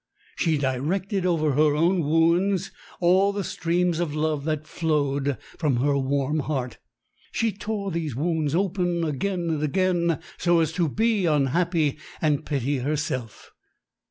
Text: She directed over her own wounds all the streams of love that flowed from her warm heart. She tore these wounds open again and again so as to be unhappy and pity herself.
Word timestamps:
She 0.35 0.57
directed 0.57 1.27
over 1.27 1.51
her 1.51 1.75
own 1.75 1.99
wounds 2.01 2.71
all 2.99 3.31
the 3.31 3.43
streams 3.43 3.99
of 3.99 4.15
love 4.15 4.45
that 4.45 4.65
flowed 4.65 5.37
from 5.59 5.75
her 5.75 5.95
warm 5.95 6.39
heart. 6.39 6.79
She 7.31 7.51
tore 7.51 7.91
these 7.91 8.15
wounds 8.15 8.55
open 8.55 9.03
again 9.03 9.51
and 9.51 9.61
again 9.61 10.19
so 10.39 10.59
as 10.59 10.71
to 10.71 10.89
be 10.89 11.27
unhappy 11.27 11.99
and 12.19 12.47
pity 12.47 12.79
herself. 12.79 13.51